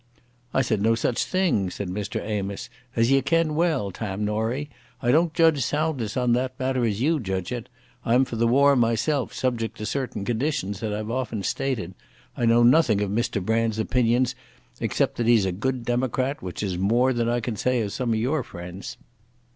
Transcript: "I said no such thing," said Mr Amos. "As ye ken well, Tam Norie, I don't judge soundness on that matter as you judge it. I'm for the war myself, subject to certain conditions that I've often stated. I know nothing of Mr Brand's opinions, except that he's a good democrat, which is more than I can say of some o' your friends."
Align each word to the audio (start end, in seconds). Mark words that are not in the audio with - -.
"I 0.51 0.63
said 0.63 0.81
no 0.81 0.95
such 0.95 1.25
thing," 1.25 1.69
said 1.69 1.87
Mr 1.87 2.19
Amos. 2.19 2.71
"As 2.95 3.11
ye 3.11 3.21
ken 3.21 3.53
well, 3.53 3.91
Tam 3.91 4.25
Norie, 4.25 4.67
I 4.99 5.11
don't 5.11 5.31
judge 5.31 5.63
soundness 5.63 6.17
on 6.17 6.33
that 6.33 6.59
matter 6.59 6.83
as 6.85 7.01
you 7.01 7.19
judge 7.19 7.51
it. 7.51 7.69
I'm 8.03 8.25
for 8.25 8.35
the 8.35 8.47
war 8.47 8.75
myself, 8.75 9.31
subject 9.31 9.77
to 9.77 9.85
certain 9.85 10.25
conditions 10.25 10.79
that 10.79 10.91
I've 10.91 11.11
often 11.11 11.43
stated. 11.43 11.93
I 12.35 12.47
know 12.47 12.63
nothing 12.63 12.99
of 13.01 13.11
Mr 13.11 13.45
Brand's 13.45 13.77
opinions, 13.77 14.33
except 14.79 15.17
that 15.17 15.27
he's 15.27 15.45
a 15.45 15.51
good 15.51 15.85
democrat, 15.85 16.41
which 16.41 16.63
is 16.63 16.79
more 16.79 17.13
than 17.13 17.29
I 17.29 17.39
can 17.39 17.55
say 17.55 17.79
of 17.81 17.93
some 17.93 18.09
o' 18.09 18.15
your 18.15 18.41
friends." 18.41 18.97